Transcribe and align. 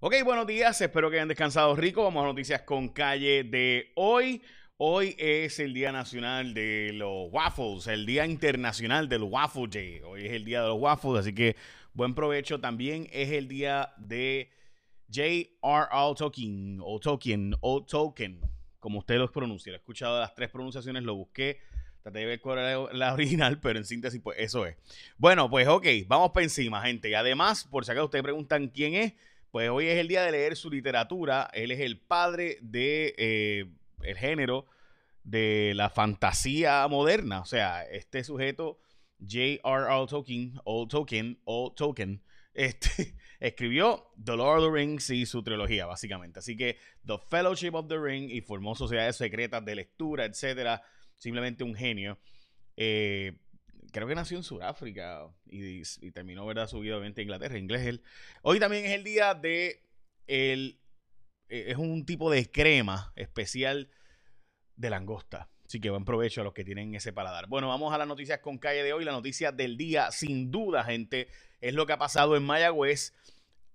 Ok, 0.00 0.14
buenos 0.24 0.46
días, 0.46 0.80
espero 0.80 1.10
que 1.10 1.16
hayan 1.16 1.26
descansado 1.26 1.74
rico. 1.74 2.04
Vamos 2.04 2.22
a 2.22 2.26
noticias 2.28 2.62
con 2.62 2.88
calle 2.90 3.42
de 3.42 3.90
hoy. 3.96 4.40
Hoy 4.76 5.16
es 5.18 5.58
el 5.58 5.74
Día 5.74 5.90
Nacional 5.90 6.54
de 6.54 6.92
los 6.94 7.32
Waffles, 7.32 7.88
el 7.88 8.06
Día 8.06 8.24
Internacional 8.24 9.08
del 9.08 9.24
Waffle 9.24 9.66
Day. 9.66 10.00
Hoy 10.06 10.26
es 10.26 10.32
el 10.34 10.44
Día 10.44 10.62
de 10.62 10.68
los 10.68 10.80
Waffles, 10.80 11.18
así 11.18 11.34
que 11.34 11.56
buen 11.94 12.14
provecho. 12.14 12.60
También 12.60 13.08
es 13.10 13.32
el 13.32 13.48
día 13.48 13.92
de 13.96 14.52
J.R.R. 15.12 16.14
Tolkien, 16.16 16.78
o 16.80 17.00
Tolkien, 17.00 17.56
o 17.60 17.84
Tolkien, 17.84 18.40
como 18.78 19.00
usted 19.00 19.18
los 19.18 19.32
pronuncia. 19.32 19.72
Lo 19.72 19.78
he 19.78 19.80
escuchado 19.80 20.20
las 20.20 20.32
tres 20.32 20.48
pronunciaciones, 20.48 21.02
lo 21.02 21.16
busqué. 21.16 21.58
Traté 22.04 22.20
de 22.20 22.26
ver 22.26 22.40
cuál 22.40 22.60
era 22.60 22.92
la 22.92 23.14
original, 23.14 23.58
pero 23.60 23.80
en 23.80 23.84
síntesis, 23.84 24.20
pues 24.22 24.38
eso 24.38 24.64
es. 24.64 24.76
Bueno, 25.16 25.50
pues 25.50 25.66
ok, 25.66 25.86
vamos 26.06 26.30
para 26.30 26.44
encima, 26.44 26.82
gente. 26.82 27.10
Y 27.10 27.14
además, 27.14 27.64
por 27.64 27.84
si 27.84 27.90
acaso 27.90 28.04
ustedes 28.04 28.22
preguntan 28.22 28.68
quién 28.68 28.94
es, 28.94 29.14
pues 29.50 29.70
hoy 29.70 29.88
es 29.88 29.98
el 29.98 30.08
día 30.08 30.22
de 30.22 30.32
leer 30.32 30.56
su 30.56 30.70
literatura. 30.70 31.50
Él 31.52 31.70
es 31.70 31.80
el 31.80 31.98
padre 32.00 32.58
de 32.60 33.14
eh, 33.16 33.66
el 34.02 34.16
género 34.16 34.66
de 35.24 35.72
la 35.74 35.90
fantasía 35.90 36.86
moderna. 36.88 37.40
O 37.40 37.44
sea, 37.44 37.84
este 37.84 38.24
sujeto, 38.24 38.78
J.R.R. 39.20 40.06
Tolkien, 40.08 40.60
o 40.64 40.86
Tolkien, 40.86 41.40
o 41.44 41.72
Tolkien, 41.72 42.22
este, 42.54 43.16
escribió 43.40 44.10
The 44.22 44.36
Lord 44.36 44.64
of 44.64 44.72
the 44.72 44.78
Rings 44.78 45.10
y 45.10 45.26
su 45.26 45.42
trilogía, 45.42 45.86
básicamente. 45.86 46.40
Así 46.40 46.56
que 46.56 46.78
The 47.06 47.18
Fellowship 47.30 47.74
of 47.74 47.88
the 47.88 47.98
Ring 47.98 48.30
y 48.30 48.40
formó 48.40 48.74
sociedades 48.74 49.16
secretas 49.16 49.64
de 49.64 49.74
lectura, 49.74 50.24
etcétera. 50.24 50.82
Simplemente 51.16 51.64
un 51.64 51.74
genio. 51.74 52.18
Eh, 52.76 53.38
creo 53.92 54.06
que 54.06 54.14
nació 54.14 54.36
en 54.36 54.42
Sudáfrica 54.42 55.28
y, 55.46 55.82
terminó, 56.12 56.46
¿verdad? 56.46 56.68
Su 56.68 56.80
vida 56.80 56.98
Inglaterra, 57.16 57.58
inglés. 57.58 57.86
Él. 57.86 58.02
Hoy 58.42 58.60
también 58.60 58.84
es 58.84 58.92
el 58.92 59.04
día 59.04 59.34
de 59.34 59.82
el, 60.26 60.80
eh, 61.48 61.66
es 61.68 61.76
un 61.76 62.04
tipo 62.04 62.30
de 62.30 62.50
crema 62.50 63.12
especial 63.16 63.90
de 64.76 64.90
langosta. 64.90 65.50
Así 65.66 65.80
que 65.80 65.90
buen 65.90 66.04
provecho 66.04 66.40
a 66.40 66.44
los 66.44 66.54
que 66.54 66.64
tienen 66.64 66.94
ese 66.94 67.12
paladar. 67.12 67.46
Bueno, 67.46 67.68
vamos 67.68 67.92
a 67.92 67.98
las 67.98 68.08
noticias 68.08 68.38
con 68.40 68.58
calle 68.58 68.82
de 68.82 68.92
hoy. 68.92 69.04
La 69.04 69.12
noticia 69.12 69.52
del 69.52 69.76
día, 69.76 70.10
sin 70.10 70.50
duda, 70.50 70.84
gente, 70.84 71.28
es 71.60 71.74
lo 71.74 71.86
que 71.86 71.92
ha 71.92 71.98
pasado 71.98 72.36
en 72.36 72.42
Mayagüez. 72.42 73.14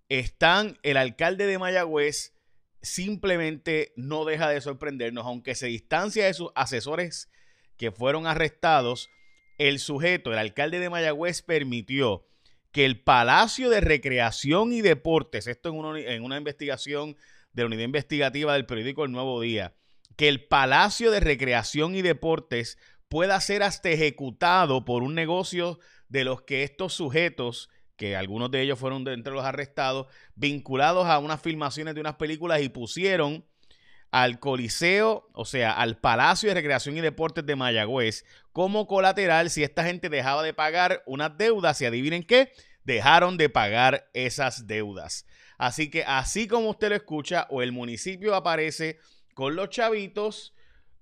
Están, 0.09 0.79
el 0.81 0.97
alcalde 0.97 1.45
de 1.45 1.59
Mayagüez 1.59 2.33
simplemente 2.81 3.93
no 3.95 4.25
deja 4.25 4.49
de 4.49 4.59
sorprendernos, 4.59 5.25
aunque 5.25 5.55
se 5.55 5.67
distancia 5.67 6.25
de 6.25 6.33
sus 6.33 6.51
asesores 6.55 7.31
que 7.77 7.91
fueron 7.91 8.27
arrestados 8.27 9.09
el 9.57 9.79
sujeto, 9.79 10.31
el 10.31 10.39
alcalde 10.39 10.79
de 10.79 10.89
Mayagüez, 10.89 11.41
permitió 11.41 12.25
que 12.71 12.85
el 12.85 12.99
Palacio 13.01 13.69
de 13.69 13.81
Recreación 13.81 14.73
y 14.73 14.81
Deportes, 14.81 15.47
esto 15.47 15.69
en, 15.69 16.07
en 16.07 16.23
una 16.23 16.37
investigación 16.37 17.15
de 17.53 17.61
la 17.61 17.67
unidad 17.67 17.83
investigativa 17.83 18.53
del 18.53 18.65
periódico 18.65 19.05
El 19.05 19.11
Nuevo 19.11 19.39
Día, 19.41 19.75
que 20.15 20.27
el 20.27 20.45
Palacio 20.45 21.11
de 21.11 21.19
Recreación 21.19 21.95
y 21.95 22.01
Deportes 22.01 22.77
pueda 23.09 23.39
ser 23.41 23.61
hasta 23.61 23.89
ejecutado 23.89 24.85
por 24.85 25.03
un 25.03 25.13
negocio 25.13 25.79
de 26.09 26.23
los 26.23 26.41
que 26.41 26.63
estos 26.63 26.93
sujetos, 26.93 27.69
que 27.95 28.15
algunos 28.15 28.49
de 28.49 28.61
ellos 28.61 28.79
fueron 28.79 29.03
de 29.03 29.13
entre 29.13 29.33
los 29.33 29.45
arrestados, 29.45 30.07
vinculados 30.35 31.05
a 31.05 31.19
unas 31.19 31.41
filmaciones 31.41 31.93
de 31.93 32.01
unas 32.01 32.15
películas 32.15 32.61
y 32.61 32.69
pusieron 32.69 33.45
al 34.13 34.39
Coliseo, 34.39 35.27
o 35.33 35.43
sea, 35.43 35.71
al 35.71 35.97
Palacio 35.97 36.47
de 36.47 36.53
Recreación 36.53 36.95
y 36.95 37.01
Deportes 37.01 37.47
de 37.47 37.55
Mayagüez, 37.55 38.25
como 38.51 38.85
colateral 38.85 39.49
si 39.49 39.63
esta 39.63 39.83
gente 39.83 40.07
dejaba 40.07 40.43
de 40.43 40.53
pagar 40.53 41.01
unas 41.07 41.35
deudas 41.35 41.81
y 41.81 41.85
adivinen 41.85 42.21
qué, 42.21 42.51
dejaron 42.83 43.37
de 43.37 43.49
pagar 43.49 44.11
esas 44.13 44.67
deudas. 44.67 45.25
Así 45.57 45.89
que 45.89 46.03
así 46.03 46.47
como 46.47 46.69
usted 46.69 46.89
lo 46.89 46.95
escucha, 46.95 47.47
o 47.49 47.63
el 47.63 47.71
municipio 47.71 48.35
aparece 48.35 48.99
con 49.33 49.55
los 49.55 49.71
chavitos 49.71 50.53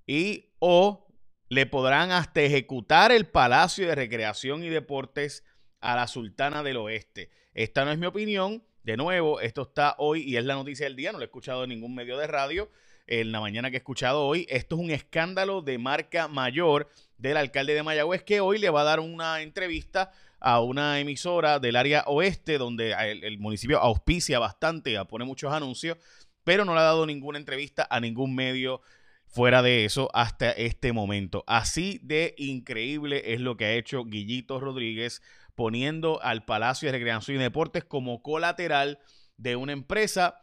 y 0.08 0.54
o 0.60 1.06
le 1.50 1.66
podrán 1.66 2.14
hasta 2.14 2.40
ejecutar 2.40 3.12
el 3.12 3.28
Palacio 3.28 3.90
de 3.90 3.96
Recreación 3.96 4.64
y 4.64 4.70
Deportes 4.70 5.44
a 5.82 5.98
la 5.98 6.08
Sultana 6.08 6.64
del 6.64 6.78
Oeste. 6.78 7.30
Esta 7.54 7.84
no 7.84 7.92
es 7.92 7.98
mi 7.98 8.06
opinión. 8.06 8.64
De 8.84 8.96
nuevo, 8.96 9.42
esto 9.42 9.64
está 9.64 9.96
hoy 9.98 10.22
y 10.22 10.38
es 10.38 10.46
la 10.46 10.56
noticia 10.56 10.86
del 10.86 10.96
día. 10.96 11.12
No 11.12 11.18
lo 11.18 11.26
he 11.26 11.28
escuchado 11.28 11.66
en 11.66 11.72
ningún 11.72 11.94
medio 11.94 12.18
de 12.18 12.26
radio 12.26 12.70
en 13.12 13.34
la 13.34 13.42
mañana 13.42 13.70
que 13.70 13.76
he 13.76 13.80
escuchado 13.80 14.26
hoy. 14.26 14.48
Esto 14.50 14.76
es 14.76 14.82
un 14.82 14.90
escándalo 14.90 15.62
de 15.62 15.78
marca 15.78 16.30
mayor 16.30 16.88
del 17.18 17.36
alcalde 17.36 17.74
de 17.74 17.84
Mayagüez 17.84 18.24
que 18.24 18.40
hoy 18.40 18.58
le 18.58 18.70
va 18.70 18.82
a 18.82 18.86
dar 18.86 19.02
una 19.02 19.42
entrevista 19.42 20.12
a 20.40 20.62
una 20.62 20.98
emisora 20.98 21.60
del 21.60 21.76
área 21.76 22.06
oeste 22.08 22.58
donde 22.58 22.94
el, 22.94 23.38
municipio 23.38 23.80
auspicia 23.80 24.40
bastante, 24.40 24.98
pone 25.06 25.26
muchos 25.26 25.52
anuncios, 25.52 25.98
pero 26.46 26.64
no 26.64 26.74
le 26.74 26.80
ha 26.80 26.84
dado 26.84 27.06
ninguna 27.06 27.38
entrevista 27.38 27.86
a 27.92 28.00
ningún 28.00 28.34
medio 28.34 28.82
fuera 29.28 29.62
de 29.62 29.84
eso 29.84 30.10
hasta 30.14 30.52
este 30.52 30.94
momento. 30.94 31.44
Así 31.48 32.00
de 32.04 32.34
increíble 32.38 33.34
es 33.34 33.42
lo 33.42 33.58
que 33.58 33.66
ha 33.66 33.74
hecho 33.74 34.06
Guillito 34.06 34.58
Rodríguez 34.62 35.22
poniendo 35.54 36.22
al 36.24 36.46
Palacio 36.46 36.88
de 36.88 36.94
Recreación 36.94 37.36
y 37.36 37.40
Deportes 37.42 37.84
como 37.84 38.24
colateral 38.24 39.00
de 39.36 39.58
una 39.58 39.74
empresa 39.74 40.42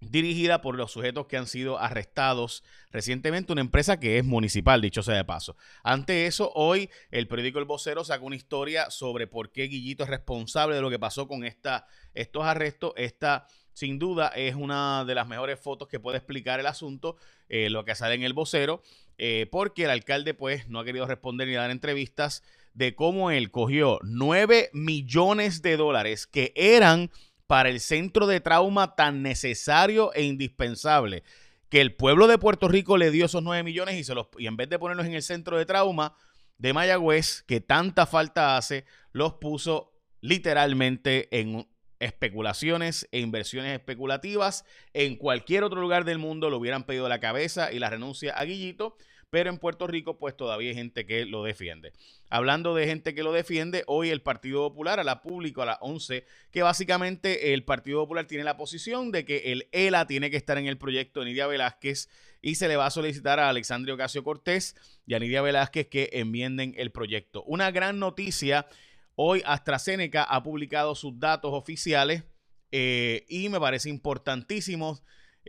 dirigida 0.00 0.62
por 0.62 0.76
los 0.76 0.92
sujetos 0.92 1.26
que 1.26 1.36
han 1.36 1.46
sido 1.46 1.78
arrestados 1.78 2.64
recientemente, 2.90 3.52
una 3.52 3.60
empresa 3.60 4.00
que 4.00 4.18
es 4.18 4.24
municipal, 4.24 4.80
dicho 4.80 5.02
sea 5.02 5.16
de 5.16 5.24
paso. 5.24 5.56
Ante 5.82 6.26
eso, 6.26 6.50
hoy 6.54 6.90
el 7.10 7.28
periódico 7.28 7.58
El 7.58 7.66
Vocero 7.66 8.04
sacó 8.04 8.26
una 8.26 8.36
historia 8.36 8.90
sobre 8.90 9.26
por 9.26 9.52
qué 9.52 9.64
Guillito 9.64 10.04
es 10.04 10.10
responsable 10.10 10.74
de 10.74 10.82
lo 10.82 10.90
que 10.90 10.98
pasó 10.98 11.28
con 11.28 11.44
esta, 11.44 11.86
estos 12.14 12.44
arrestos. 12.44 12.92
Esta, 12.96 13.46
sin 13.72 13.98
duda, 13.98 14.28
es 14.28 14.54
una 14.54 15.04
de 15.04 15.14
las 15.14 15.28
mejores 15.28 15.60
fotos 15.60 15.88
que 15.88 16.00
puede 16.00 16.18
explicar 16.18 16.60
el 16.60 16.66
asunto, 16.66 17.16
eh, 17.48 17.68
lo 17.68 17.84
que 17.84 17.94
sale 17.94 18.14
en 18.14 18.22
El 18.22 18.32
Vocero, 18.32 18.82
eh, 19.18 19.46
porque 19.50 19.84
el 19.84 19.90
alcalde 19.90 20.32
pues 20.32 20.68
no 20.68 20.80
ha 20.80 20.84
querido 20.84 21.06
responder 21.06 21.46
ni 21.46 21.54
dar 21.54 21.70
entrevistas 21.70 22.42
de 22.72 22.94
cómo 22.94 23.30
él 23.30 23.50
cogió 23.50 23.98
9 24.02 24.70
millones 24.72 25.60
de 25.60 25.76
dólares 25.76 26.26
que 26.26 26.52
eran 26.54 27.10
para 27.50 27.68
el 27.68 27.80
centro 27.80 28.28
de 28.28 28.38
trauma 28.38 28.94
tan 28.94 29.24
necesario 29.24 30.14
e 30.14 30.22
indispensable 30.22 31.24
que 31.68 31.80
el 31.80 31.96
pueblo 31.96 32.28
de 32.28 32.38
Puerto 32.38 32.68
Rico 32.68 32.96
le 32.96 33.10
dio 33.10 33.26
esos 33.26 33.42
9 33.42 33.64
millones 33.64 33.96
y, 33.96 34.04
se 34.04 34.14
los, 34.14 34.28
y 34.38 34.46
en 34.46 34.56
vez 34.56 34.68
de 34.68 34.78
ponerlos 34.78 35.04
en 35.04 35.14
el 35.14 35.22
centro 35.24 35.58
de 35.58 35.66
trauma 35.66 36.14
de 36.58 36.72
Mayagüez, 36.72 37.42
que 37.48 37.60
tanta 37.60 38.06
falta 38.06 38.56
hace, 38.56 38.84
los 39.10 39.34
puso 39.34 39.92
literalmente 40.20 41.26
en 41.36 41.66
especulaciones 41.98 43.08
e 43.10 43.18
inversiones 43.18 43.76
especulativas. 43.76 44.64
En 44.94 45.16
cualquier 45.16 45.64
otro 45.64 45.80
lugar 45.80 46.04
del 46.04 46.18
mundo 46.18 46.50
le 46.50 46.56
hubieran 46.56 46.84
pedido 46.84 47.08
la 47.08 47.18
cabeza 47.18 47.72
y 47.72 47.80
la 47.80 47.90
renuncia 47.90 48.32
a 48.32 48.44
Guillito 48.44 48.96
pero 49.30 49.48
en 49.48 49.58
Puerto 49.58 49.86
Rico 49.86 50.18
pues 50.18 50.36
todavía 50.36 50.70
hay 50.70 50.74
gente 50.74 51.06
que 51.06 51.24
lo 51.24 51.44
defiende. 51.44 51.92
Hablando 52.28 52.74
de 52.74 52.86
gente 52.86 53.14
que 53.14 53.22
lo 53.22 53.32
defiende, 53.32 53.84
hoy 53.86 54.10
el 54.10 54.22
Partido 54.22 54.68
Popular 54.68 55.00
a 55.00 55.04
la 55.04 55.22
público 55.22 55.62
a 55.62 55.66
las 55.66 55.78
11, 55.80 56.26
que 56.50 56.62
básicamente 56.62 57.54
el 57.54 57.64
Partido 57.64 58.00
Popular 58.00 58.26
tiene 58.26 58.44
la 58.44 58.56
posición 58.56 59.12
de 59.12 59.24
que 59.24 59.52
el 59.52 59.68
ELA 59.72 60.06
tiene 60.06 60.30
que 60.30 60.36
estar 60.36 60.58
en 60.58 60.66
el 60.66 60.78
proyecto 60.78 61.20
de 61.20 61.26
Nidia 61.26 61.46
Velázquez 61.46 62.08
y 62.42 62.56
se 62.56 62.68
le 62.68 62.76
va 62.76 62.86
a 62.86 62.90
solicitar 62.90 63.38
a 63.38 63.48
Alexandria 63.48 63.94
Ocasio 63.94 64.24
Cortés 64.24 64.74
y 65.06 65.14
a 65.14 65.18
Nidia 65.20 65.42
Velázquez 65.42 65.86
que 65.86 66.10
enmienden 66.12 66.74
el 66.76 66.90
proyecto. 66.90 67.44
Una 67.44 67.70
gran 67.70 68.00
noticia, 68.00 68.66
hoy 69.14 69.42
AstraZeneca 69.46 70.24
ha 70.24 70.42
publicado 70.42 70.94
sus 70.96 71.18
datos 71.20 71.52
oficiales 71.54 72.24
eh, 72.72 73.26
y 73.28 73.48
me 73.48 73.60
parece 73.60 73.90
importantísimo 73.90 74.98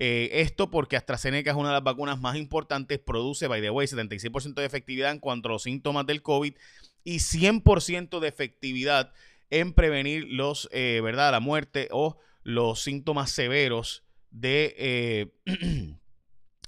eh, 0.04 0.42
esto 0.42 0.72
porque 0.72 0.98
AstraZeneca 0.98 1.52
es 1.52 1.56
una 1.56 1.70
de 1.70 1.76
las 1.76 1.84
vacunas 1.84 2.20
más 2.20 2.36
importantes, 2.36 2.98
produce, 2.98 3.46
by 3.46 3.62
the 3.62 3.70
way, 3.70 3.86
76% 3.86 4.56
de 4.56 4.66
efectividad 4.66 5.12
en 5.12 5.20
cuanto 5.20 5.48
a 5.48 5.52
los 5.52 5.62
síntomas 5.62 6.08
del 6.08 6.24
COVID 6.24 6.56
y 7.04 7.18
100% 7.18 8.20
de 8.20 8.28
efectividad 8.28 9.14
en 9.52 9.74
prevenir 9.74 10.26
los, 10.28 10.68
eh, 10.72 11.02
¿verdad? 11.04 11.32
la 11.32 11.40
muerte 11.40 11.88
o 11.92 12.18
los 12.42 12.82
síntomas 12.82 13.30
severos 13.30 14.04
de, 14.32 14.74
eh, 14.80 15.28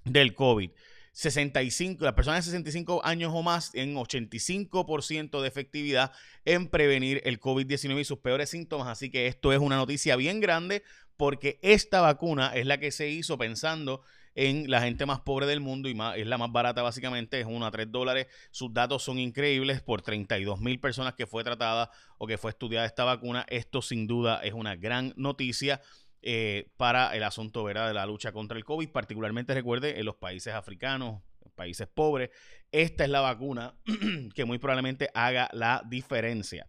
del 0.05 0.35
COVID. 0.35 0.69
65, 1.13 2.03
las 2.03 2.13
personas 2.13 2.45
de 2.45 2.51
65 2.51 3.03
años 3.03 3.31
o 3.33 3.41
más 3.41 3.73
en 3.73 3.95
85% 3.95 5.41
de 5.41 5.47
efectividad 5.47 6.11
en 6.45 6.67
prevenir 6.67 7.21
el 7.23 7.39
COVID-19 7.39 8.01
y 8.01 8.03
sus 8.03 8.19
peores 8.19 8.49
síntomas. 8.49 8.87
Así 8.87 9.09
que 9.09 9.25
esto 9.25 9.53
es 9.53 9.59
una 9.59 9.77
noticia 9.77 10.15
bien 10.15 10.39
grande 10.39 10.83
porque 11.23 11.57
esta 11.61 12.01
vacuna 12.01 12.51
es 12.53 12.65
la 12.65 12.79
que 12.79 12.91
se 12.91 13.07
hizo 13.07 13.37
pensando 13.37 14.01
en 14.35 14.69
la 14.69 14.81
gente 14.81 15.05
más 15.05 15.21
pobre 15.21 15.45
del 15.45 15.61
mundo 15.61 15.87
y 15.87 15.97
es 16.17 16.27
la 16.27 16.37
más 16.37 16.51
barata 16.51 16.81
básicamente, 16.81 17.39
es 17.39 17.45
una 17.45 17.67
a 17.67 17.71
3 17.71 17.89
dólares. 17.93 18.27
Sus 18.51 18.73
datos 18.73 19.03
son 19.03 19.19
increíbles 19.19 19.81
por 19.81 20.01
32 20.01 20.59
mil 20.59 20.81
personas 20.81 21.13
que 21.13 21.25
fue 21.25 21.45
tratada 21.45 21.89
o 22.17 22.27
que 22.27 22.37
fue 22.37 22.51
estudiada 22.51 22.85
esta 22.85 23.05
vacuna. 23.05 23.45
Esto 23.47 23.81
sin 23.81 24.05
duda 24.05 24.41
es 24.43 24.51
una 24.51 24.75
gran 24.75 25.13
noticia. 25.15 25.79
Eh, 26.21 26.73
para 26.75 27.15
el 27.15 27.23
asunto 27.23 27.63
¿verdad? 27.63 27.87
de 27.87 27.93
la 27.93 28.05
lucha 28.05 28.33
contra 28.33 28.57
el 28.57 28.65
COVID, 28.65 28.89
particularmente 28.89 29.53
recuerde 29.53 29.99
en 29.99 30.05
los 30.05 30.15
países 30.15 30.53
africanos, 30.53 31.21
países 31.55 31.87
pobres, 31.87 32.31
esta 32.69 33.05
es 33.05 33.09
la 33.09 33.21
vacuna 33.21 33.75
que 34.35 34.43
muy 34.43 34.57
probablemente 34.57 35.09
haga 35.13 35.49
la 35.53 35.83
diferencia. 35.87 36.67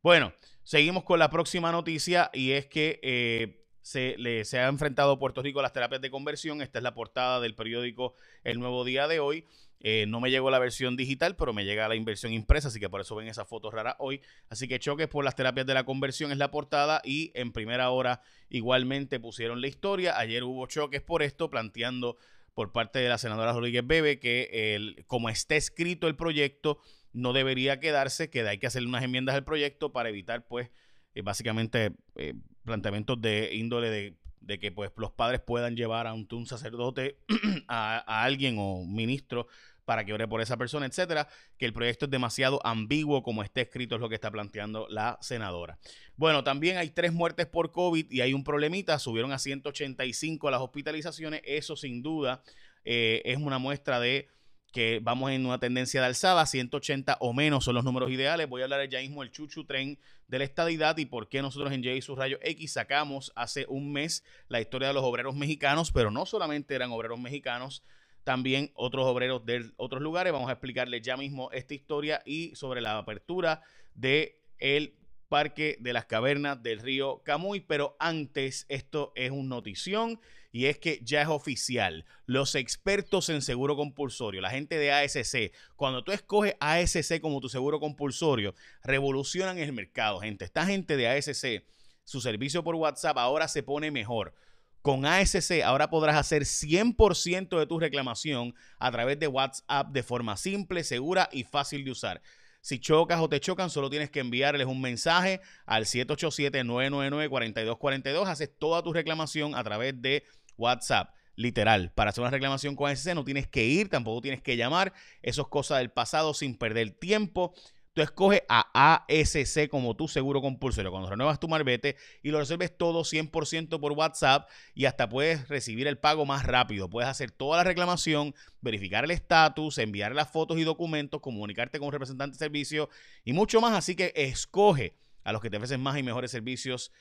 Bueno, 0.00 0.32
seguimos 0.62 1.02
con 1.02 1.18
la 1.18 1.28
próxima 1.28 1.72
noticia 1.72 2.30
y 2.32 2.52
es 2.52 2.66
que 2.66 3.00
eh, 3.02 3.65
se, 3.86 4.16
le, 4.18 4.44
se 4.44 4.58
ha 4.58 4.66
enfrentado 4.66 5.16
Puerto 5.16 5.42
Rico 5.42 5.60
a 5.60 5.62
las 5.62 5.72
terapias 5.72 6.00
de 6.00 6.10
conversión. 6.10 6.60
Esta 6.60 6.80
es 6.80 6.82
la 6.82 6.92
portada 6.92 7.38
del 7.38 7.54
periódico 7.54 8.14
El 8.42 8.58
Nuevo 8.58 8.84
Día 8.84 9.06
de 9.06 9.20
hoy. 9.20 9.44
Eh, 9.78 10.06
no 10.08 10.20
me 10.20 10.32
llegó 10.32 10.50
la 10.50 10.58
versión 10.58 10.96
digital, 10.96 11.36
pero 11.36 11.52
me 11.52 11.64
llega 11.64 11.86
la 11.86 11.94
inversión 11.94 12.32
impresa, 12.32 12.66
así 12.66 12.80
que 12.80 12.88
por 12.88 13.00
eso 13.00 13.14
ven 13.14 13.28
esa 13.28 13.44
foto 13.44 13.70
rara 13.70 13.94
hoy. 14.00 14.22
Así 14.48 14.66
que 14.66 14.80
choques 14.80 15.06
por 15.06 15.24
las 15.24 15.36
terapias 15.36 15.66
de 15.66 15.74
la 15.74 15.84
conversión 15.84 16.32
es 16.32 16.38
la 16.38 16.50
portada 16.50 17.00
y 17.04 17.30
en 17.36 17.52
primera 17.52 17.90
hora 17.90 18.22
igualmente 18.48 19.20
pusieron 19.20 19.60
la 19.60 19.68
historia. 19.68 20.18
Ayer 20.18 20.42
hubo 20.42 20.66
choques 20.66 21.00
por 21.00 21.22
esto, 21.22 21.48
planteando 21.48 22.16
por 22.54 22.72
parte 22.72 22.98
de 22.98 23.08
la 23.08 23.18
senadora 23.18 23.52
Rodríguez 23.52 23.86
Bebe 23.86 24.18
que 24.18 25.04
como 25.06 25.28
está 25.28 25.54
escrito 25.54 26.08
el 26.08 26.16
proyecto 26.16 26.80
no 27.12 27.32
debería 27.32 27.78
quedarse, 27.78 28.30
que 28.30 28.40
hay 28.48 28.58
que 28.58 28.66
hacer 28.66 28.84
unas 28.84 29.04
enmiendas 29.04 29.36
al 29.36 29.44
proyecto 29.44 29.92
para 29.92 30.08
evitar 30.08 30.44
pues 30.48 30.70
eh, 31.16 31.22
básicamente 31.22 31.92
eh, 32.16 32.34
planteamientos 32.66 33.20
de 33.20 33.54
índole 33.54 33.90
de, 33.90 34.58
que 34.58 34.70
pues 34.70 34.92
los 34.96 35.12
padres 35.12 35.40
puedan 35.40 35.74
llevar 35.74 36.06
a 36.06 36.12
un, 36.12 36.46
sacerdote, 36.46 37.18
a, 37.68 38.24
alguien 38.24 38.56
o 38.58 38.84
ministro 38.84 39.46
para 39.86 40.04
que 40.04 40.12
ore 40.12 40.26
por 40.28 40.40
esa 40.40 40.56
persona, 40.56 40.84
etcétera, 40.84 41.28
que 41.56 41.64
el 41.64 41.72
proyecto 41.72 42.06
es 42.06 42.10
demasiado 42.10 42.60
ambiguo 42.66 43.22
como 43.22 43.42
está 43.42 43.60
escrito, 43.60 43.94
es 43.94 44.00
lo 44.00 44.08
que 44.08 44.16
está 44.16 44.30
planteando 44.30 44.86
la 44.90 45.16
senadora. 45.20 45.78
Bueno, 46.16 46.42
también 46.42 46.76
hay 46.76 46.90
tres 46.90 47.12
muertes 47.12 47.46
por 47.46 47.70
COVID 47.70 48.10
y 48.10 48.20
hay 48.20 48.34
un 48.34 48.42
problemita, 48.44 48.98
subieron 48.98 49.32
a 49.32 49.38
185 49.38 50.50
las 50.50 50.60
hospitalizaciones, 50.60 51.40
eso 51.44 51.76
sin 51.76 52.02
duda 52.02 52.42
eh, 52.84 53.22
es 53.24 53.38
una 53.38 53.58
muestra 53.58 54.00
de 54.00 54.28
que 54.76 55.00
vamos 55.02 55.30
en 55.30 55.46
una 55.46 55.58
tendencia 55.58 56.02
de 56.02 56.06
alzada, 56.08 56.44
180 56.44 57.16
o 57.20 57.32
menos 57.32 57.64
son 57.64 57.74
los 57.74 57.82
números 57.82 58.10
ideales. 58.10 58.46
Voy 58.46 58.60
a 58.60 58.64
hablar 58.64 58.86
ya 58.90 59.00
mismo 59.00 59.22
del 59.22 59.32
chuchu 59.32 59.64
tren 59.64 59.98
de 60.28 60.38
la 60.38 60.44
estadidad 60.44 60.98
y 60.98 61.06
por 61.06 61.30
qué 61.30 61.40
nosotros 61.40 61.72
en 61.72 61.82
J 61.82 61.98
su 62.02 62.14
rayo 62.14 62.36
X 62.42 62.74
sacamos 62.74 63.32
hace 63.36 63.64
un 63.70 63.90
mes 63.90 64.22
la 64.48 64.60
historia 64.60 64.88
de 64.88 64.92
los 64.92 65.02
obreros 65.02 65.34
mexicanos, 65.34 65.92
pero 65.92 66.10
no 66.10 66.26
solamente 66.26 66.74
eran 66.74 66.92
obreros 66.92 67.18
mexicanos, 67.18 67.84
también 68.22 68.70
otros 68.74 69.06
obreros 69.06 69.46
de 69.46 69.64
otros 69.78 70.02
lugares. 70.02 70.34
Vamos 70.34 70.50
a 70.50 70.52
explicarles 70.52 71.00
ya 71.00 71.16
mismo 71.16 71.50
esta 71.52 71.72
historia 71.72 72.20
y 72.26 72.54
sobre 72.54 72.82
la 72.82 72.98
apertura 72.98 73.62
de 73.94 74.42
el 74.58 74.92
Parque 75.30 75.78
de 75.80 75.94
las 75.94 76.04
Cavernas 76.04 76.62
del 76.62 76.80
río 76.80 77.22
Camuy, 77.24 77.60
pero 77.60 77.96
antes 77.98 78.66
esto 78.68 79.12
es 79.14 79.30
una 79.30 79.56
notición 79.56 80.20
y 80.52 80.66
es 80.66 80.78
que 80.78 81.00
ya 81.02 81.22
es 81.22 81.28
oficial. 81.28 82.04
Los 82.26 82.54
expertos 82.54 83.28
en 83.28 83.42
seguro 83.42 83.76
compulsorio, 83.76 84.40
la 84.40 84.50
gente 84.50 84.78
de 84.78 84.92
ASC, 84.92 85.52
cuando 85.76 86.04
tú 86.04 86.12
escoges 86.12 86.54
ASC 86.60 87.20
como 87.20 87.40
tu 87.40 87.48
seguro 87.48 87.80
compulsorio, 87.80 88.54
revolucionan 88.82 89.58
el 89.58 89.72
mercado, 89.72 90.20
gente. 90.20 90.44
Esta 90.44 90.66
gente 90.66 90.96
de 90.96 91.08
ASC, 91.08 91.64
su 92.04 92.20
servicio 92.20 92.62
por 92.62 92.74
WhatsApp 92.74 93.18
ahora 93.18 93.48
se 93.48 93.62
pone 93.62 93.90
mejor. 93.90 94.34
Con 94.82 95.04
ASC 95.04 95.62
ahora 95.64 95.90
podrás 95.90 96.16
hacer 96.16 96.42
100% 96.42 97.58
de 97.58 97.66
tu 97.66 97.80
reclamación 97.80 98.54
a 98.78 98.92
través 98.92 99.18
de 99.18 99.26
WhatsApp 99.26 99.88
de 99.88 100.04
forma 100.04 100.36
simple, 100.36 100.84
segura 100.84 101.28
y 101.32 101.42
fácil 101.42 101.84
de 101.84 101.90
usar. 101.90 102.22
Si 102.66 102.80
chocas 102.80 103.20
o 103.20 103.28
te 103.28 103.38
chocan, 103.38 103.70
solo 103.70 103.88
tienes 103.88 104.10
que 104.10 104.18
enviarles 104.18 104.66
un 104.66 104.80
mensaje 104.80 105.40
al 105.66 105.84
787-999-4242. 105.84 108.26
Haces 108.26 108.50
toda 108.58 108.82
tu 108.82 108.92
reclamación 108.92 109.54
a 109.54 109.62
través 109.62 110.02
de 110.02 110.24
WhatsApp. 110.56 111.14
Literal, 111.36 111.92
para 111.92 112.10
hacer 112.10 112.22
una 112.22 112.32
reclamación 112.32 112.74
con 112.74 112.90
ASC 112.90 113.14
no 113.14 113.22
tienes 113.22 113.46
que 113.46 113.66
ir, 113.66 113.88
tampoco 113.88 114.20
tienes 114.20 114.42
que 114.42 114.56
llamar. 114.56 114.92
Eso 115.22 115.42
es 115.42 115.48
cosa 115.48 115.78
del 115.78 115.92
pasado 115.92 116.34
sin 116.34 116.58
perder 116.58 116.90
tiempo. 116.90 117.54
Tú 117.96 118.02
escoges 118.02 118.42
a 118.50 118.98
ASC 119.08 119.70
como 119.70 119.96
tu 119.96 120.06
seguro 120.06 120.42
compulsorio 120.42 120.90
cuando 120.90 121.08
renuevas 121.08 121.40
tu 121.40 121.48
marbete 121.48 121.96
y 122.22 122.28
lo 122.28 122.38
resuelves 122.38 122.76
todo 122.76 123.04
100% 123.04 123.80
por 123.80 123.92
WhatsApp 123.92 124.50
y 124.74 124.84
hasta 124.84 125.08
puedes 125.08 125.48
recibir 125.48 125.86
el 125.86 125.96
pago 125.96 126.26
más 126.26 126.44
rápido. 126.44 126.90
Puedes 126.90 127.08
hacer 127.08 127.30
toda 127.30 127.56
la 127.56 127.64
reclamación, 127.64 128.34
verificar 128.60 129.04
el 129.04 129.12
estatus, 129.12 129.78
enviar 129.78 130.14
las 130.14 130.30
fotos 130.30 130.58
y 130.58 130.64
documentos, 130.64 131.22
comunicarte 131.22 131.78
con 131.78 131.86
un 131.86 131.92
representante 131.92 132.34
de 132.34 132.38
servicio 132.38 132.90
y 133.24 133.32
mucho 133.32 133.62
más. 133.62 133.72
Así 133.72 133.96
que 133.96 134.12
escoge 134.14 134.98
a 135.24 135.32
los 135.32 135.40
que 135.40 135.48
te 135.48 135.56
ofrecen 135.56 135.80
más 135.80 135.96
y 135.96 136.02
mejores 136.02 136.30
servicios 136.30 136.92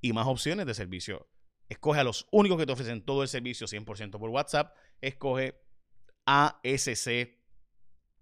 y 0.00 0.12
más 0.12 0.28
opciones 0.28 0.66
de 0.66 0.74
servicio. 0.74 1.26
Escoge 1.68 1.98
a 1.98 2.04
los 2.04 2.28
únicos 2.30 2.58
que 2.58 2.66
te 2.66 2.72
ofrecen 2.72 3.04
todo 3.04 3.22
el 3.22 3.28
servicio 3.28 3.66
100% 3.66 4.20
por 4.20 4.30
WhatsApp. 4.30 4.72
Escoge 5.00 5.60
ASC 6.26 7.42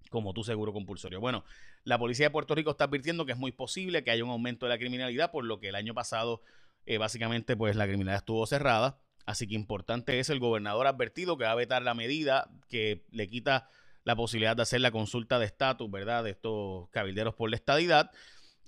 como 0.09 0.33
tu 0.33 0.45
seguro 0.45 0.73
compulsorio. 0.73 1.21
Bueno, 1.21 1.45
la 1.85 1.99
policía 1.99 2.27
de 2.27 2.31
Puerto 2.31 2.55
Rico 2.55 2.71
está 2.71 2.85
advirtiendo 2.85 3.27
que 3.27 3.33
es 3.33 3.39
muy 3.39 3.53
posible 3.53 4.05
que 4.05 4.11
haya 4.11 4.25
un 4.25 4.31
aumento 4.31 4.67
de 4.67 4.71
la 4.71 4.79
criminalidad, 4.79 5.31
por 5.31 5.45
lo 5.45 5.59
que 5.61 5.69
el 5.69 5.75
año 5.75 5.95
pasado 5.95 6.43
eh, 6.87 6.99
básicamente 6.99 7.57
pues 7.57 7.77
la 7.77 7.87
criminalidad 7.87 8.19
estuvo 8.19 8.47
cerrada. 8.47 8.99
Así 9.25 9.47
que 9.47 9.55
importante 9.55 10.19
es 10.19 10.31
el 10.31 10.41
gobernador 10.41 10.87
advertido 10.87 11.37
que 11.37 11.45
va 11.45 11.53
a 11.53 11.57
vetar 11.57 11.83
la 11.83 11.95
medida 11.95 12.51
que 12.69 13.05
le 13.11 13.29
quita 13.29 13.69
la 14.05 14.17
posibilidad 14.17 14.57
de 14.57 14.63
hacer 14.63 14.81
la 14.81 14.91
consulta 14.91 15.39
de 15.39 15.47
estatus, 15.47 15.91
¿verdad? 15.91 16.25
De 16.25 16.31
estos 16.31 16.89
cabilderos 16.91 17.35
por 17.35 17.51
la 17.51 17.57
estadidad. 17.57 18.11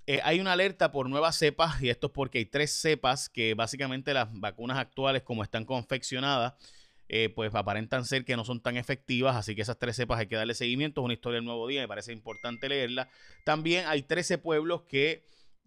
Eh, 0.06 0.20
hay 0.22 0.38
una 0.38 0.52
alerta 0.52 0.92
por 0.92 1.08
nuevas 1.08 1.36
cepas 1.36 1.82
y 1.82 1.88
esto 1.88 2.08
es 2.08 2.12
porque 2.12 2.38
hay 2.38 2.46
tres 2.46 2.70
cepas 2.72 3.28
que 3.28 3.54
básicamente 3.54 4.14
las 4.14 4.28
vacunas 4.32 4.78
actuales 4.78 5.22
como 5.22 5.42
están 5.42 5.64
confeccionadas 5.64 6.54
eh, 7.08 7.28
pues 7.28 7.54
aparentan 7.54 8.04
ser 8.04 8.24
que 8.24 8.36
no 8.36 8.44
son 8.44 8.60
tan 8.60 8.76
efectivas, 8.76 9.36
así 9.36 9.54
que 9.54 9.62
esas 9.62 9.78
tres 9.78 9.96
cepas 9.96 10.18
hay 10.18 10.26
que 10.26 10.36
darle 10.36 10.54
seguimiento, 10.54 11.00
es 11.00 11.04
una 11.04 11.14
historia 11.14 11.36
del 11.36 11.44
nuevo 11.44 11.66
día, 11.68 11.82
me 11.82 11.88
parece 11.88 12.12
importante 12.12 12.68
leerla. 12.68 13.08
También 13.44 13.86
hay 13.86 14.02
13 14.02 14.38
pueblos 14.38 14.82
que 14.82 15.22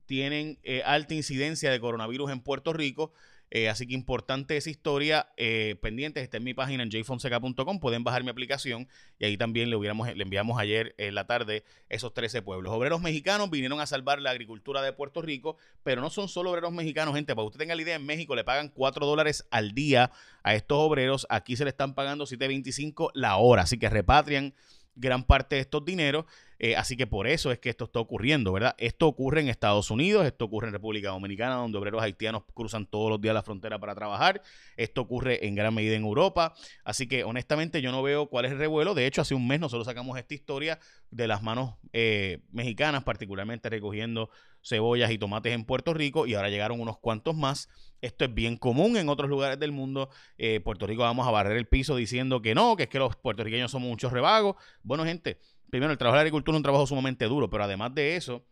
tienen 0.05 0.57
eh, 0.63 0.81
alta 0.85 1.13
incidencia 1.13 1.69
de 1.69 1.79
coronavirus 1.79 2.31
en 2.31 2.41
Puerto 2.41 2.73
Rico. 2.73 3.13
Eh, 3.49 3.69
así 3.69 3.87
que 3.87 3.93
importante 3.93 4.57
esa 4.57 4.69
historia. 4.69 5.29
Eh, 5.37 5.75
pendientes, 5.81 6.23
está 6.23 6.37
en 6.37 6.43
mi 6.43 6.53
página 6.53 6.83
en 6.83 6.89
jfonseca.com. 6.91 7.79
Pueden 7.79 8.03
bajar 8.03 8.23
mi 8.23 8.29
aplicación 8.29 8.87
y 9.19 9.25
ahí 9.25 9.37
también 9.37 9.69
le, 9.69 9.75
hubiéramos, 9.75 10.13
le 10.13 10.23
enviamos 10.23 10.59
ayer 10.59 10.95
en 10.97 11.15
la 11.15 11.27
tarde 11.27 11.63
esos 11.89 12.13
13 12.13 12.41
pueblos. 12.41 12.73
Obreros 12.73 13.01
mexicanos 13.01 13.49
vinieron 13.49 13.79
a 13.79 13.85
salvar 13.85 14.21
la 14.21 14.31
agricultura 14.31 14.81
de 14.81 14.93
Puerto 14.93 15.21
Rico, 15.21 15.57
pero 15.83 16.01
no 16.01 16.09
son 16.09 16.27
solo 16.27 16.51
obreros 16.51 16.71
mexicanos, 16.71 17.15
gente. 17.15 17.35
Para 17.35 17.43
que 17.43 17.47
usted 17.47 17.59
tenga 17.59 17.75
la 17.75 17.81
idea, 17.81 17.95
en 17.95 18.05
México 18.05 18.35
le 18.35 18.43
pagan 18.43 18.69
4 18.69 19.05
dólares 19.05 19.47
al 19.51 19.73
día 19.73 20.11
a 20.43 20.55
estos 20.55 20.77
obreros. 20.77 21.25
Aquí 21.29 21.55
se 21.55 21.63
le 21.63 21.69
están 21.69 21.95
pagando 21.95 22.25
7.25 22.25 23.11
la 23.13 23.37
hora. 23.37 23.63
Así 23.63 23.77
que 23.77 23.89
repatrian 23.89 24.53
gran 24.95 25.23
parte 25.23 25.55
de 25.55 25.61
estos 25.61 25.85
dineros. 25.85 26.25
Eh, 26.59 26.75
así 26.75 26.97
que 26.97 27.07
por 27.07 27.27
eso 27.27 27.51
es 27.51 27.59
que 27.59 27.69
esto 27.69 27.85
está 27.85 27.99
ocurriendo, 27.99 28.51
¿verdad? 28.51 28.75
Esto 28.77 29.07
ocurre 29.07 29.41
en 29.41 29.49
Estados 29.49 29.91
Unidos, 29.91 30.25
esto 30.25 30.45
ocurre 30.45 30.67
en 30.67 30.73
República 30.73 31.09
Dominicana, 31.09 31.55
donde 31.55 31.77
obreros 31.77 32.01
haitianos 32.01 32.43
cruzan 32.53 32.85
todos 32.85 33.09
los 33.09 33.21
días 33.21 33.33
la 33.33 33.43
frontera 33.43 33.79
para 33.79 33.95
trabajar. 33.95 34.41
Esto 34.75 35.01
ocurre 35.01 35.45
en 35.45 35.55
gran 35.55 35.73
medida 35.73 35.95
en 35.95 36.03
Europa. 36.03 36.53
Así 36.83 37.07
que 37.07 37.23
honestamente 37.23 37.81
yo 37.81 37.91
no 37.91 38.01
veo 38.01 38.27
cuál 38.27 38.45
es 38.45 38.51
el 38.51 38.57
revuelo. 38.57 38.93
De 38.93 39.05
hecho, 39.05 39.21
hace 39.21 39.35
un 39.35 39.47
mes 39.47 39.59
nosotros 39.59 39.85
sacamos 39.85 40.17
esta 40.17 40.33
historia 40.33 40.79
de 41.11 41.27
las 41.27 41.43
manos 41.43 41.75
eh, 41.93 42.39
mexicanas, 42.51 43.03
particularmente 43.03 43.69
recogiendo 43.69 44.29
cebollas 44.63 45.11
y 45.11 45.17
tomates 45.17 45.53
en 45.53 45.63
Puerto 45.63 45.93
Rico 45.93 46.27
y 46.27 46.33
ahora 46.33 46.49
llegaron 46.49 46.81
unos 46.81 46.97
cuantos 46.97 47.35
más. 47.35 47.69
Esto 48.01 48.25
es 48.25 48.33
bien 48.33 48.57
común 48.57 48.97
en 48.97 49.09
otros 49.09 49.29
lugares 49.29 49.59
del 49.59 49.71
mundo. 49.71 50.09
Eh, 50.37 50.59
Puerto 50.59 50.85
Rico 50.85 51.03
vamos 51.03 51.27
a 51.27 51.31
barrer 51.31 51.57
el 51.57 51.67
piso 51.67 51.95
diciendo 51.95 52.41
que 52.41 52.53
no, 52.53 52.75
que 52.75 52.83
es 52.83 52.89
que 52.89 52.99
los 52.99 53.15
puertorriqueños 53.15 53.71
somos 53.71 53.89
muchos 53.89 54.11
rebagos. 54.11 54.55
Bueno, 54.83 55.03
gente, 55.03 55.39
primero, 55.69 55.91
el 55.91 55.97
trabajo 55.97 56.15
de 56.15 56.19
la 56.19 56.21
agricultura 56.21 56.55
es 56.55 56.59
un 56.59 56.63
trabajo 56.63 56.87
sumamente 56.87 57.25
duro, 57.25 57.49
pero 57.49 57.63
además 57.63 57.93
de 57.93 58.15
eso, 58.15 58.45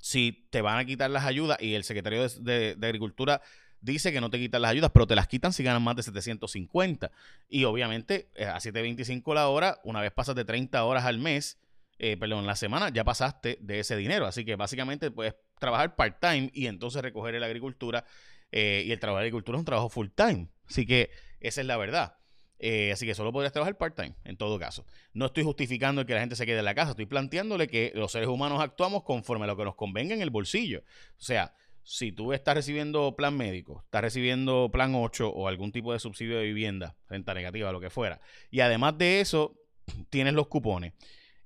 si 0.00 0.46
te 0.50 0.62
van 0.62 0.78
a 0.78 0.84
quitar 0.84 1.10
las 1.10 1.24
ayudas 1.24 1.58
y 1.60 1.74
el 1.74 1.84
secretario 1.84 2.26
de, 2.28 2.76
Agricultura 2.82 3.42
dice 3.80 4.12
que 4.12 4.20
no 4.20 4.30
te 4.30 4.38
quitan 4.38 4.62
las 4.62 4.70
ayudas, 4.70 4.90
pero 4.92 5.06
te 5.06 5.14
las 5.14 5.26
quitan 5.26 5.52
si 5.52 5.62
ganan 5.62 5.82
más 5.82 5.96
de 5.96 6.02
750. 6.02 7.10
Y 7.48 7.64
obviamente 7.64 8.30
eh, 8.34 8.44
a 8.44 8.60
725 8.60 9.34
la 9.34 9.48
hora, 9.48 9.80
una 9.84 10.00
vez 10.00 10.12
pasas 10.12 10.34
de 10.34 10.44
30 10.44 10.84
horas 10.84 11.04
al 11.04 11.18
mes, 11.18 11.58
eh, 11.98 12.16
perdón, 12.16 12.46
la 12.46 12.56
semana, 12.56 12.88
ya 12.90 13.04
pasaste 13.04 13.58
de 13.60 13.80
ese 13.80 13.96
dinero. 13.96 14.26
Así 14.26 14.44
que 14.44 14.56
básicamente 14.56 15.10
puedes 15.10 15.34
trabajar 15.58 15.96
part-time 15.96 16.50
y 16.54 16.66
entonces 16.66 17.02
recoger 17.02 17.38
la 17.40 17.46
agricultura. 17.46 18.04
Eh, 18.52 18.84
y 18.86 18.92
el 18.92 18.98
trabajo 18.98 19.18
de 19.18 19.24
agricultura 19.24 19.56
es 19.56 19.60
un 19.60 19.66
trabajo 19.66 19.88
full-time. 19.88 20.48
Así 20.66 20.86
que 20.86 21.10
esa 21.40 21.60
es 21.60 21.66
la 21.66 21.76
verdad. 21.76 22.16
Eh, 22.62 22.92
así 22.92 23.06
que 23.06 23.14
solo 23.14 23.32
podrías 23.32 23.52
trabajar 23.52 23.78
part-time, 23.78 24.14
en 24.24 24.36
todo 24.36 24.58
caso. 24.58 24.84
No 25.14 25.26
estoy 25.26 25.44
justificando 25.44 26.04
que 26.04 26.12
la 26.12 26.20
gente 26.20 26.36
se 26.36 26.44
quede 26.44 26.58
en 26.58 26.66
la 26.66 26.74
casa, 26.74 26.90
estoy 26.90 27.06
planteándole 27.06 27.66
que 27.66 27.90
los 27.94 28.12
seres 28.12 28.28
humanos 28.28 28.60
actuamos 28.60 29.02
conforme 29.02 29.44
a 29.44 29.46
lo 29.48 29.56
que 29.56 29.64
nos 29.64 29.74
convenga 29.74 30.14
en 30.14 30.20
el 30.20 30.28
bolsillo. 30.28 30.80
O 31.18 31.22
sea, 31.22 31.54
si 31.82 32.12
tú 32.12 32.34
estás 32.34 32.54
recibiendo 32.54 33.16
plan 33.16 33.34
médico, 33.34 33.80
estás 33.84 34.02
recibiendo 34.02 34.68
plan 34.70 34.94
8 34.94 35.30
o 35.30 35.48
algún 35.48 35.72
tipo 35.72 35.94
de 35.94 35.98
subsidio 35.98 36.36
de 36.36 36.44
vivienda, 36.44 36.96
renta 37.08 37.32
negativa, 37.32 37.72
lo 37.72 37.80
que 37.80 37.88
fuera, 37.88 38.20
y 38.50 38.60
además 38.60 38.98
de 38.98 39.20
eso, 39.20 39.56
tienes 40.10 40.34
los 40.34 40.48
cupones. 40.48 40.92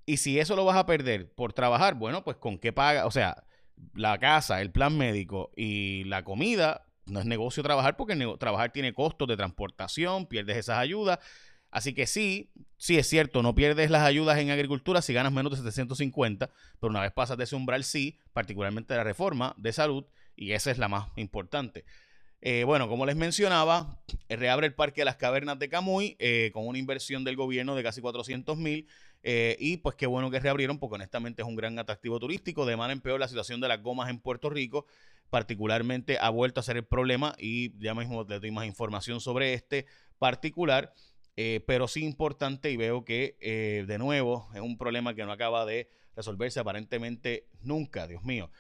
Y 0.07 0.17
si 0.17 0.39
eso 0.41 0.57
lo 0.57 0.65
vas 0.65 0.77
a 0.77 0.85
perder 0.85 1.33
por 1.33 1.53
trabajar, 1.53 1.95
bueno, 1.95 2.25
pues 2.25 2.37
con 2.39 2.59
qué 2.59 2.73
paga, 2.73 3.07
o 3.07 3.11
sea, 3.13 3.45
la 3.95 4.19
casa, 4.19 4.61
el 4.61 4.71
plan 4.71 4.99
médico 4.99 5.53
y 5.57 6.05
la 6.05 6.25
comida, 6.25 6.87
no 7.07 7.21
es 7.21 7.27
negocio 7.27 7.63
trabajar 7.63 7.97
porque 7.97 8.17
trabajar 8.39 8.73
tiene 8.73 8.93
costos 8.93 9.29
de 9.29 9.37
transportación, 9.37 10.27
pierdes 10.27 10.57
esas 10.57 10.79
ayudas. 10.79 11.19
Así 11.71 11.93
que 11.93 12.07
sí, 12.07 12.53
sí 12.77 12.99
es 12.99 13.09
cierto, 13.09 13.43
no 13.43 13.55
pierdes 13.55 13.91
las 13.91 14.03
ayudas 14.03 14.39
en 14.39 14.51
agricultura 14.51 15.03
si 15.03 15.13
ganas 15.13 15.33
menos 15.33 15.51
de 15.51 15.57
750, 15.57 16.51
pero 16.81 16.91
una 16.91 17.01
vez 17.01 17.11
pasas 17.13 17.37
de 17.37 17.45
ese 17.45 17.57
umbral 17.57 17.83
sí, 17.83 18.17
particularmente 18.33 18.95
la 18.95 19.03
reforma 19.03 19.55
de 19.59 19.73
salud, 19.73 20.05
y 20.37 20.53
esa 20.53 20.71
es 20.71 20.79
la 20.79 20.87
más 20.89 21.09
importante. 21.17 21.85
Eh, 22.47 22.65
bueno, 22.65 22.89
como 22.89 23.07
les 23.07 23.17
mencionaba, 23.17 23.99
reabre 24.29 24.67
el 24.67 24.75
Parque 24.75 25.01
de 25.01 25.07
las 25.07 25.17
Cavernas 25.17 25.59
de 25.59 25.71
Camuy 25.71 26.15
eh, 26.19 26.51
con 26.53 26.69
una 26.69 26.79
inversión 26.79 27.25
del 27.25 27.37
gobierno 27.37 27.75
de 27.75 27.83
casi 27.83 28.03
400 28.03 28.59
mil. 28.59 28.87
Eh, 29.27 29.57
y 29.59 29.79
pues 29.79 29.97
qué 29.97 30.07
bueno 30.07 30.31
que 30.31 30.39
reabrieron, 30.39 30.79
porque 30.79 30.97
honestamente 30.97 31.43
es 31.43 31.49
un 31.49 31.57
gran 31.57 31.79
atractivo 31.79 32.21
turístico. 32.21 32.67
De 32.67 32.77
mal 32.77 32.91
en 32.91 33.01
peor 33.01 33.19
la 33.19 33.27
situación 33.27 33.61
de 33.61 33.69
las 33.69 33.83
gomas 33.83 34.11
en 34.11 34.21
Puerto 34.21 34.51
Rico, 34.51 34.87
particularmente 35.31 36.19
ha 36.21 36.31
vuelto 36.31 36.61
a 36.61 36.63
ser 36.63 36.77
el 36.77 36.85
problema 36.85 37.35
y 37.39 37.77
ya 37.79 37.95
mismo 37.95 38.25
les 38.29 38.41
doy 38.41 38.51
más 38.51 38.67
información 38.67 39.21
sobre 39.21 39.55
este 39.55 39.87
particular. 40.19 40.93
pero 41.67 41.89
sí 41.89 42.05
importante 42.05 42.71
y 42.71 42.77
veo 42.77 43.05
que 43.05 43.37
de 43.89 43.99
nuevo 43.99 44.49
es 44.55 44.61
un 44.61 44.79
problema 44.79 45.15
que 45.15 45.25
no 45.25 45.33
acaba 45.33 45.67
de 45.67 45.89
resolverse 46.15 46.61
aparentemente 46.61 47.49
nunca, 47.63 48.07
Dios 48.07 48.23
mío. 48.23 48.51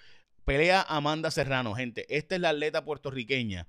Pelea 0.44 0.83
Amanda 0.83 1.30
Serrano, 1.30 1.75
gente. 1.75 2.04
Esta 2.14 2.35
es 2.35 2.40
la 2.40 2.50
atleta 2.50 2.85
puertorriqueña. 2.85 3.68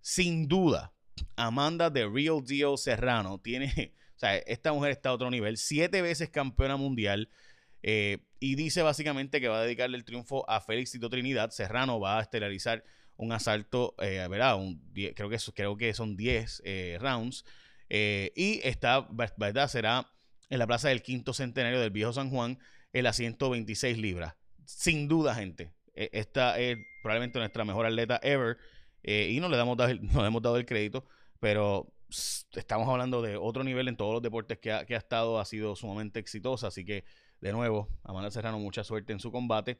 Sin 0.00 0.48
duda, 0.48 0.92
Amanda 1.36 1.90
de 1.90 2.08
Real 2.08 2.42
Deal 2.44 2.78
Serrano 2.78 3.38
tiene, 3.38 3.92
o 4.16 4.18
sea, 4.18 4.36
esta 4.36 4.72
mujer 4.72 4.92
está 4.92 5.08
a 5.08 5.12
otro 5.12 5.30
nivel. 5.30 5.56
Siete 5.56 6.02
veces 6.02 6.30
campeona 6.30 6.76
mundial. 6.76 7.28
Eh, 7.82 8.18
y 8.40 8.54
dice 8.54 8.82
básicamente 8.82 9.40
que 9.40 9.48
va 9.48 9.58
a 9.58 9.62
dedicarle 9.62 9.96
el 9.96 10.04
triunfo 10.04 10.48
a 10.48 10.60
Félix 10.60 10.92
Tito 10.92 11.10
Trinidad. 11.10 11.50
Serrano 11.50 11.98
va 11.98 12.18
a 12.18 12.22
estelarizar 12.22 12.84
un 13.16 13.32
asalto, 13.32 13.94
eh. 14.00 14.26
Un 14.56 14.80
creo, 15.14 15.28
que, 15.28 15.38
creo 15.54 15.76
que 15.76 15.94
son 15.94 16.16
10 16.16 16.62
eh, 16.64 16.98
rounds. 17.00 17.44
Eh, 17.90 18.32
y 18.36 18.60
esta, 18.64 19.06
¿verdad? 19.36 19.68
Será 19.68 20.08
en 20.48 20.58
la 20.58 20.66
plaza 20.66 20.88
del 20.88 21.02
quinto 21.02 21.32
centenario 21.32 21.80
del 21.80 21.90
viejo 21.90 22.12
San 22.12 22.30
Juan, 22.30 22.58
en 22.92 23.04
las 23.04 23.16
126 23.16 23.98
libras. 23.98 24.34
Sin 24.64 25.08
duda, 25.08 25.34
gente. 25.34 25.72
E, 25.94 26.10
esta 26.12 26.58
es 26.58 26.78
probablemente 27.02 27.38
nuestra 27.38 27.64
mejor 27.64 27.86
atleta 27.86 28.20
ever 28.22 28.56
y 29.02 29.38
no 29.40 29.50
le, 29.50 29.56
damos, 29.56 29.76
no 30.00 30.22
le 30.22 30.28
hemos 30.28 30.42
dado 30.42 30.56
el 30.56 30.64
crédito, 30.64 31.04
pero 31.40 31.93
estamos 32.52 32.88
hablando 32.88 33.22
de 33.22 33.36
otro 33.36 33.64
nivel 33.64 33.88
en 33.88 33.96
todos 33.96 34.12
los 34.12 34.22
deportes 34.22 34.58
que 34.58 34.72
ha, 34.72 34.82
estado, 34.82 35.38
ha 35.38 35.44
sido 35.44 35.76
sumamente 35.76 36.20
exitosa, 36.20 36.68
así 36.68 36.84
que 36.84 37.04
de 37.40 37.52
nuevo, 37.52 37.88
Amanda 38.02 38.30
Serrano, 38.30 38.58
mucha 38.58 38.84
suerte 38.84 39.12
en 39.12 39.20
su 39.20 39.30
combate. 39.30 39.78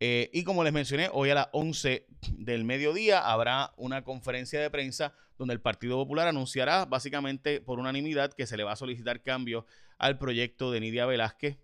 Eh, 0.00 0.30
y 0.32 0.44
como 0.44 0.64
les 0.64 0.72
mencioné, 0.72 1.08
hoy 1.12 1.30
a 1.30 1.34
las 1.34 1.48
11 1.52 2.06
del 2.32 2.64
mediodía 2.64 3.20
habrá 3.20 3.72
una 3.76 4.04
conferencia 4.04 4.60
de 4.60 4.70
prensa 4.70 5.14
donde 5.38 5.54
el 5.54 5.60
Partido 5.60 5.96
Popular 5.96 6.28
anunciará 6.28 6.84
básicamente 6.84 7.60
por 7.60 7.78
unanimidad 7.78 8.32
que 8.32 8.46
se 8.46 8.56
le 8.56 8.64
va 8.64 8.72
a 8.72 8.76
solicitar 8.76 9.22
cambio 9.22 9.66
al 9.98 10.18
proyecto 10.18 10.70
de 10.70 10.80
Nidia 10.80 11.06
Velázquez 11.06 11.58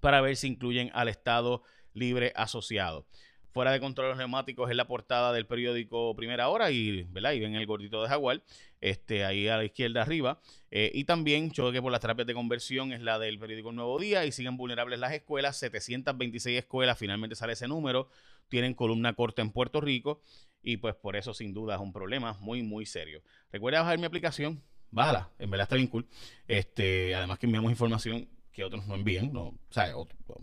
para 0.00 0.20
ver 0.20 0.36
si 0.36 0.48
incluyen 0.48 0.90
al 0.94 1.08
Estado 1.08 1.62
libre 1.94 2.32
asociado. 2.34 3.06
Fuera 3.52 3.70
de 3.70 3.80
control 3.80 4.08
los 4.08 4.18
neumáticos 4.18 4.70
es 4.70 4.76
la 4.76 4.86
portada 4.86 5.30
del 5.32 5.46
periódico 5.46 6.16
Primera 6.16 6.48
Hora 6.48 6.70
y, 6.70 7.02
¿verdad? 7.10 7.32
y 7.32 7.40
ven 7.40 7.54
el 7.54 7.66
gordito 7.66 8.02
de 8.02 8.08
Jaguar, 8.08 8.42
este, 8.80 9.26
ahí 9.26 9.46
a 9.46 9.58
la 9.58 9.64
izquierda 9.64 10.00
arriba. 10.00 10.40
Eh, 10.70 10.90
y 10.94 11.04
también 11.04 11.50
choque 11.50 11.82
por 11.82 11.92
las 11.92 12.00
terapias 12.00 12.26
de 12.26 12.32
conversión 12.32 12.94
es 12.94 13.02
la 13.02 13.18
del 13.18 13.38
periódico 13.38 13.70
Nuevo 13.70 13.98
Día 13.98 14.24
y 14.24 14.32
siguen 14.32 14.56
vulnerables 14.56 14.98
las 14.98 15.12
escuelas. 15.12 15.58
726 15.58 16.60
escuelas, 16.60 16.98
finalmente 16.98 17.36
sale 17.36 17.52
ese 17.52 17.68
número, 17.68 18.08
tienen 18.48 18.72
columna 18.72 19.12
corta 19.12 19.42
en 19.42 19.50
Puerto 19.50 19.82
Rico 19.82 20.22
y 20.62 20.78
pues 20.78 20.94
por 20.94 21.16
eso 21.16 21.34
sin 21.34 21.52
duda 21.52 21.74
es 21.74 21.80
un 21.82 21.92
problema 21.92 22.38
muy, 22.40 22.62
muy 22.62 22.86
serio. 22.86 23.22
Recuerda 23.52 23.80
bajar 23.80 23.98
mi 23.98 24.06
aplicación, 24.06 24.62
bájala, 24.90 25.28
en 25.38 25.50
verdad 25.50 25.64
está 25.64 25.76
bien 25.76 25.88
cool. 25.88 26.06
Este, 26.48 27.14
además 27.14 27.38
que 27.38 27.44
enviamos 27.44 27.70
información 27.70 28.28
que 28.52 28.64
otros 28.64 28.86
no 28.86 28.94
envíen, 28.94 29.32
no, 29.32 29.44
o 29.44 29.58
sea, 29.70 29.92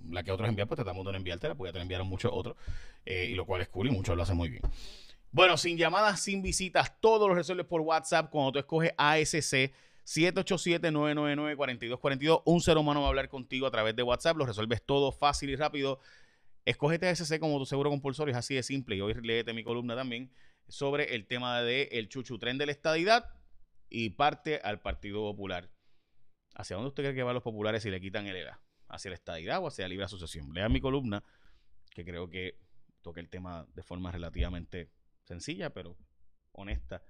la 0.10 0.24
que 0.24 0.32
otros 0.32 0.50
envían, 0.50 0.68
pues 0.68 0.78
tratamos 0.78 1.06
de 1.06 1.12
no 1.12 1.18
enviártela, 1.18 1.56
porque 1.56 1.70
ya 1.70 1.74
te 1.74 1.82
enviaron 1.82 2.08
muchos 2.08 2.32
otros, 2.34 2.58
eh, 3.06 3.28
y 3.30 3.36
lo 3.36 3.46
cual 3.46 3.62
es 3.62 3.70
cool 3.70 3.88
y 3.88 3.92
muchos 3.92 4.18
lo 4.18 4.24
hacen 4.24 4.36
muy 4.36 4.50
bien. 4.50 4.63
Bueno, 5.32 5.58
sin 5.58 5.78
llamadas, 5.78 6.20
sin 6.20 6.42
visitas, 6.42 7.00
todo 7.00 7.28
lo 7.28 7.36
resuelves 7.36 7.68
por 7.68 7.82
WhatsApp 7.82 8.32
cuando 8.32 8.54
tú 8.54 8.60
escoges 8.60 8.94
ASC 8.98 9.72
787-999-4242. 10.10 12.42
Un 12.46 12.62
ser 12.62 12.78
humano 12.78 13.01
va 13.01 13.08
a 13.08 13.10
hablar 13.10 13.28
contigo 13.30 13.68
a 13.68 13.72
través 13.72 13.96
de 13.96 14.01
WhatsApp, 14.01 14.38
lo 14.38 14.48
resuelves 14.48 14.82
todo 14.84 15.12
fácil 15.12 15.51
y 15.51 15.56
rápido. 15.56 16.00
Escógete 16.66 17.08
ASC 17.08 17.38
como 17.39 17.60
tu 17.60 17.68
seguro 17.68 17.92
compulsorio, 17.92 18.32
es 18.32 18.38
así 18.38 18.56
de 18.56 18.63
simple. 18.63 18.96
Y 18.96 19.01
hoy 19.01 19.13
léete 19.22 19.54
mi 19.54 19.63
columna 19.63 19.96
también 19.96 20.32
sobre 20.68 21.13
el 21.13 21.28
tema 21.28 21.62
del 21.62 21.89
el 21.92 22.10
chuchu 22.10 22.39
tren 22.39 22.58
de 22.58 22.66
la 22.66 22.72
estadidad 22.72 23.28
y 23.89 24.10
parte 24.12 24.62
al 24.63 24.80
Partido 24.82 25.22
Popular. 25.22 25.70
¿Hacia 26.56 26.75
dónde 26.75 26.89
usted 26.89 27.03
cree 27.03 27.15
que 27.15 27.24
van 27.24 27.34
los 27.34 27.44
populares 27.44 27.84
si 27.84 27.89
le 27.89 28.01
quitan 28.01 28.27
el 28.27 28.36
ERA? 28.36 28.60
¿Hacia 28.88 29.10
la 29.10 29.15
estadidad 29.15 29.63
o 29.63 29.68
hacia 29.68 29.86
la 29.86 29.89
libre 29.89 30.06
asociación? 30.06 30.53
Lea 30.53 30.68
mi 30.70 30.82
columna, 30.82 31.24
que 31.91 32.03
creo 32.03 32.29
que 32.29 32.58
toca 33.01 33.20
el 33.20 33.29
tema 33.29 33.65
de 33.74 33.84
forma 33.84 34.12
relativamente 34.12 34.89
sencilla, 35.24 35.72
pero 35.72 35.96
honesta, 36.51 37.03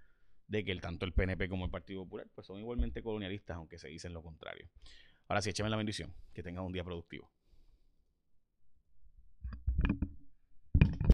de 0.48 0.64
que 0.64 0.72
el, 0.72 0.82
tanto 0.82 1.06
el 1.06 1.14
PNP 1.14 1.48
como 1.48 1.66
el 1.66 1.72
Partido 1.72 2.04
Popular 2.04 2.28
pues 2.34 2.48
son 2.48 2.60
igualmente 2.60 3.02
colonialistas, 3.02 3.58
aunque 3.58 3.78
se 3.78 3.88
dicen 3.88 4.14
lo 4.14 4.22
contrario. 4.22 4.70
Ahora 5.28 5.42
sí, 5.42 5.52
écheme 5.52 5.70
la 5.70 5.78
bendición. 5.78 6.14
Que 6.34 6.42
tengan 6.42 6.66
un 6.66 6.74
día 6.74 6.84
productivo. 6.84 7.32